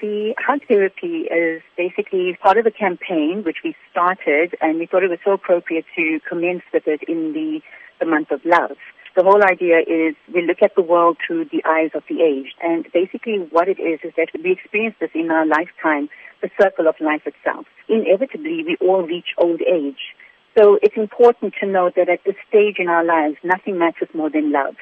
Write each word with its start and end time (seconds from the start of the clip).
The 0.00 0.34
hug 0.38 0.60
therapy 0.66 1.28
is 1.28 1.60
basically 1.76 2.38
part 2.42 2.56
of 2.56 2.64
a 2.64 2.70
campaign 2.70 3.42
which 3.44 3.58
we 3.62 3.76
started 3.90 4.56
and 4.62 4.78
we 4.78 4.86
thought 4.86 5.02
it 5.02 5.10
was 5.10 5.18
so 5.22 5.32
appropriate 5.32 5.84
to 5.94 6.20
commence 6.26 6.62
with 6.72 6.84
it 6.86 7.02
in 7.06 7.34
the, 7.34 7.60
the 8.00 8.06
month 8.06 8.30
of 8.30 8.40
love. 8.46 8.78
The 9.14 9.22
whole 9.22 9.44
idea 9.44 9.80
is 9.80 10.16
we 10.32 10.40
look 10.40 10.62
at 10.62 10.74
the 10.74 10.80
world 10.80 11.18
through 11.26 11.46
the 11.52 11.62
eyes 11.68 11.90
of 11.94 12.02
the 12.08 12.22
aged 12.22 12.54
and 12.62 12.86
basically 12.94 13.46
what 13.50 13.68
it 13.68 13.78
is 13.78 14.00
is 14.02 14.14
that 14.16 14.28
we 14.42 14.52
experience 14.52 14.96
this 15.00 15.10
in 15.14 15.30
our 15.30 15.44
lifetime, 15.44 16.08
the 16.40 16.48
circle 16.58 16.88
of 16.88 16.94
life 16.98 17.26
itself. 17.26 17.66
Inevitably 17.86 18.64
we 18.64 18.78
all 18.80 19.02
reach 19.02 19.36
old 19.36 19.60
age. 19.60 20.16
So 20.56 20.78
it's 20.80 20.96
important 20.96 21.52
to 21.60 21.66
note 21.66 21.92
that 21.96 22.08
at 22.08 22.24
this 22.24 22.36
stage 22.48 22.76
in 22.78 22.88
our 22.88 23.04
lives 23.04 23.36
nothing 23.44 23.76
matters 23.76 24.08
more 24.14 24.30
than 24.30 24.50
love. 24.50 24.76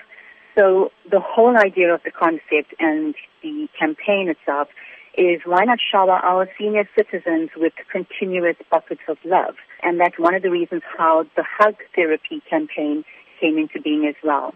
So 0.57 0.93
the 1.11 1.21
whole 1.21 1.57
idea 1.57 1.93
of 1.93 2.03
the 2.05 2.13
concept 2.13 2.75
and 2.79 3.17
the 3.43 3.67
campaign 3.79 4.29
itself 4.29 4.69
is 5.17 5.41
why 5.45 5.65
not 5.65 5.79
shower 5.81 6.19
our 6.19 6.49
senior 6.59 6.89
citizens 6.97 7.51
with 7.57 7.73
continuous 7.91 8.57
buckets 8.71 9.03
of 9.09 9.19
love? 9.25 9.55
And 9.83 10.01
that's 10.01 10.19
one 10.19 10.35
of 10.35 10.43
the 10.43 10.51
reasons 10.51 10.83
how 10.97 11.25
the 11.37 11.45
hug 11.59 11.75
therapy 11.95 12.43
campaign 12.49 13.05
came 13.41 13.59
into 13.59 13.81
being 13.81 14.07
as 14.09 14.17
well. 14.23 14.55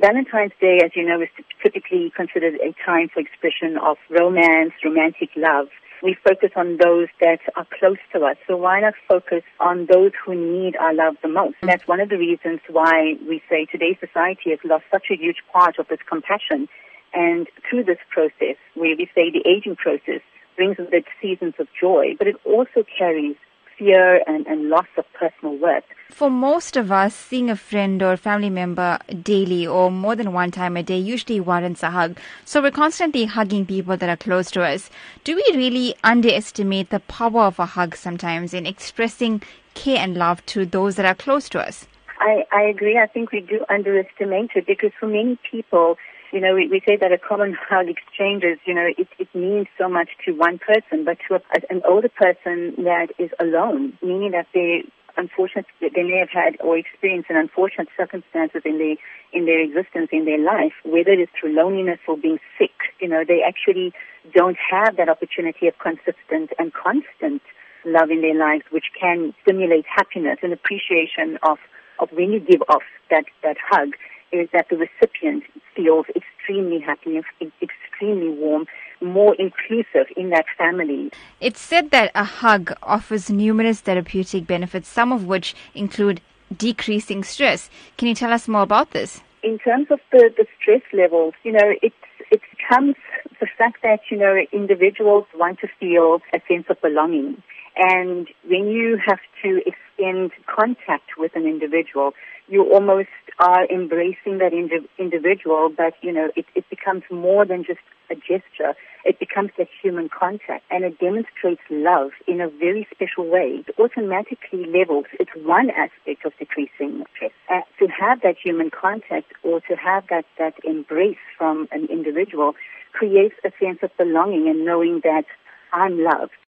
Valentine's 0.00 0.52
Day, 0.60 0.80
as 0.84 0.90
you 0.96 1.06
know, 1.06 1.22
is 1.22 1.28
typically 1.62 2.12
considered 2.16 2.54
a 2.54 2.74
time 2.84 3.08
for 3.12 3.20
expression 3.20 3.78
of 3.78 3.96
romance, 4.10 4.72
romantic 4.84 5.30
love. 5.36 5.68
We 6.02 6.16
focus 6.22 6.50
on 6.56 6.78
those 6.82 7.08
that 7.20 7.38
are 7.56 7.66
close 7.78 7.98
to 8.12 8.24
us. 8.24 8.36
So 8.46 8.56
why 8.56 8.80
not 8.80 8.94
focus 9.08 9.42
on 9.60 9.86
those 9.90 10.10
who 10.24 10.34
need 10.34 10.76
our 10.76 10.92
love 10.92 11.14
the 11.22 11.28
most? 11.28 11.56
And 11.62 11.70
that's 11.70 11.86
one 11.86 12.00
of 12.00 12.08
the 12.08 12.18
reasons 12.18 12.60
why 12.68 13.14
we 13.26 13.40
say 13.48 13.66
today's 13.70 13.96
society 14.00 14.50
has 14.50 14.58
lost 14.64 14.84
such 14.90 15.06
a 15.10 15.16
huge 15.16 15.38
part 15.52 15.78
of 15.78 15.86
its 15.90 16.02
compassion 16.08 16.68
and 17.14 17.46
through 17.68 17.84
this 17.84 17.98
process, 18.10 18.56
where 18.74 18.96
we 18.96 19.08
say 19.14 19.30
the 19.30 19.46
aging 19.48 19.76
process 19.76 20.20
brings 20.56 20.78
with 20.78 20.92
it 20.92 21.04
seasons 21.20 21.54
of 21.58 21.68
joy, 21.80 22.14
but 22.18 22.26
it 22.26 22.36
also 22.44 22.84
carries 22.98 23.36
fear 23.78 24.22
and, 24.26 24.46
and 24.46 24.68
loss 24.68 24.86
of 24.96 25.04
personal 25.18 25.56
worth. 25.58 25.84
For 26.10 26.30
most 26.30 26.76
of 26.76 26.92
us, 26.92 27.14
seeing 27.14 27.50
a 27.50 27.56
friend 27.56 28.02
or 28.02 28.16
family 28.16 28.50
member 28.50 28.98
daily 29.22 29.66
or 29.66 29.90
more 29.90 30.14
than 30.14 30.32
one 30.32 30.50
time 30.50 30.76
a 30.76 30.82
day 30.82 30.98
usually 30.98 31.40
warrants 31.40 31.82
a 31.82 31.90
hug. 31.90 32.18
So 32.44 32.62
we're 32.62 32.70
constantly 32.70 33.24
hugging 33.24 33.66
people 33.66 33.96
that 33.96 34.08
are 34.08 34.16
close 34.16 34.50
to 34.52 34.62
us. 34.62 34.90
Do 35.24 35.34
we 35.34 35.56
really 35.56 35.96
underestimate 36.04 36.90
the 36.90 37.00
power 37.00 37.42
of 37.42 37.58
a 37.58 37.66
hug 37.66 37.96
sometimes 37.96 38.54
in 38.54 38.66
expressing 38.66 39.42
care 39.74 39.98
and 39.98 40.16
love 40.16 40.44
to 40.46 40.64
those 40.64 40.96
that 40.96 41.06
are 41.06 41.14
close 41.14 41.48
to 41.50 41.60
us? 41.60 41.86
I, 42.20 42.44
I 42.52 42.62
agree. 42.62 42.96
I 42.96 43.06
think 43.06 43.32
we 43.32 43.40
do 43.40 43.64
underestimate 43.68 44.50
it 44.54 44.66
because 44.66 44.92
for 44.98 45.06
many 45.06 45.38
people, 45.50 45.96
you 46.34 46.40
know, 46.40 46.52
we, 46.52 46.66
we 46.66 46.82
say 46.84 46.96
that 47.00 47.12
a 47.12 47.18
common 47.18 47.56
hug 47.70 47.86
exchanges, 47.88 48.58
you 48.66 48.74
know, 48.74 48.88
it, 48.98 49.06
it 49.18 49.28
means 49.34 49.68
so 49.78 49.88
much 49.88 50.10
to 50.26 50.32
one 50.32 50.58
person, 50.58 51.04
but 51.04 51.16
to 51.28 51.36
a, 51.36 51.40
an 51.70 51.80
older 51.88 52.08
person 52.08 52.74
that 52.82 53.08
is 53.18 53.30
alone, 53.40 53.96
meaning 54.02 54.32
that 54.32 54.48
they 54.52 54.82
unfortunate 55.16 55.64
they 55.80 56.02
may 56.02 56.18
have 56.18 56.28
had 56.28 56.60
or 56.60 56.76
experienced 56.76 57.30
an 57.30 57.36
unfortunate 57.36 57.86
circumstances 57.96 58.62
in 58.64 58.78
their 58.78 58.96
in 59.32 59.46
their 59.46 59.60
existence 59.60 60.08
in 60.10 60.24
their 60.24 60.40
life, 60.40 60.72
whether 60.84 61.12
it 61.12 61.20
is 61.20 61.28
through 61.38 61.54
loneliness 61.54 62.00
or 62.08 62.16
being 62.16 62.40
sick, 62.58 62.74
you 63.00 63.06
know, 63.06 63.22
they 63.26 63.40
actually 63.46 63.92
don't 64.34 64.56
have 64.58 64.96
that 64.96 65.08
opportunity 65.08 65.68
of 65.68 65.74
consistent 65.78 66.50
and 66.58 66.72
constant 66.74 67.42
love 67.86 68.10
in 68.10 68.22
their 68.22 68.34
lives, 68.34 68.64
which 68.72 68.90
can 68.98 69.32
stimulate 69.42 69.84
happiness 69.86 70.38
and 70.42 70.52
appreciation 70.52 71.38
of 71.44 71.58
of 72.00 72.10
when 72.10 72.32
you 72.32 72.40
give 72.40 72.62
off 72.68 72.82
that 73.10 73.24
that 73.44 73.56
hug 73.70 73.94
is 74.34 74.48
that 74.52 74.68
the 74.68 74.76
recipient 74.76 75.44
feels 75.74 76.06
extremely 76.16 76.80
happy, 76.80 77.20
extremely 77.62 78.30
warm, 78.30 78.66
more 79.00 79.34
inclusive 79.36 80.06
in 80.16 80.30
that 80.30 80.46
family. 80.58 81.10
It's 81.40 81.60
said 81.60 81.90
that 81.90 82.10
a 82.14 82.24
hug 82.24 82.74
offers 82.82 83.30
numerous 83.30 83.80
therapeutic 83.80 84.46
benefits, 84.46 84.88
some 84.88 85.12
of 85.12 85.26
which 85.26 85.54
include 85.74 86.20
decreasing 86.56 87.22
stress. 87.24 87.70
Can 87.96 88.08
you 88.08 88.14
tell 88.14 88.32
us 88.32 88.48
more 88.48 88.62
about 88.62 88.90
this? 88.90 89.20
In 89.42 89.58
terms 89.58 89.86
of 89.90 90.00
the, 90.10 90.30
the 90.36 90.46
stress 90.60 90.82
levels, 90.92 91.34
you 91.42 91.52
know, 91.52 91.74
it's 91.82 91.94
it 92.30 92.40
comes 92.68 92.96
the 93.40 93.46
fact 93.58 93.82
that, 93.82 94.00
you 94.10 94.16
know, 94.16 94.36
individuals 94.52 95.26
want 95.34 95.60
to 95.60 95.68
feel 95.78 96.20
a 96.32 96.40
sense 96.48 96.66
of 96.68 96.80
belonging. 96.80 97.42
And 97.76 98.28
when 98.46 98.68
you 98.68 98.98
have 99.04 99.18
to 99.42 99.60
extend 99.66 100.30
contact 100.46 101.18
with 101.18 101.32
an 101.34 101.46
individual, 101.46 102.12
you 102.46 102.62
almost 102.72 103.08
are 103.38 103.66
embracing 103.66 104.38
that 104.38 104.52
indi- 104.52 104.88
individual, 104.98 105.70
but 105.74 105.94
you 106.02 106.12
know, 106.12 106.30
it, 106.36 106.46
it 106.54 106.64
becomes 106.70 107.02
more 107.10 107.44
than 107.44 107.64
just 107.64 107.80
a 108.10 108.14
gesture. 108.14 108.74
It 109.04 109.18
becomes 109.18 109.50
that 109.58 109.68
human 109.82 110.08
contact 110.08 110.64
and 110.70 110.84
it 110.84 110.98
demonstrates 110.98 111.62
love 111.70 112.10
in 112.26 112.40
a 112.40 112.48
very 112.48 112.86
special 112.94 113.28
way. 113.28 113.64
It 113.66 113.74
automatically 113.78 114.66
levels, 114.66 115.06
it's 115.18 115.30
one 115.34 115.70
aspect 115.70 116.24
of 116.24 116.32
decreasing 116.38 117.04
stress. 117.14 117.32
Uh, 117.50 117.60
to 117.78 117.88
have 117.88 118.20
that 118.22 118.36
human 118.42 118.70
contact 118.70 119.32
or 119.42 119.60
to 119.62 119.74
have 119.76 120.04
that, 120.10 120.26
that 120.38 120.54
embrace 120.64 121.18
from 121.36 121.68
an 121.72 121.86
individual 121.86 122.54
creates 122.92 123.34
a 123.44 123.50
sense 123.58 123.78
of 123.82 123.90
belonging 123.96 124.48
and 124.48 124.64
knowing 124.64 125.00
that 125.02 125.24
I'm 125.72 126.02
loved. 126.02 126.32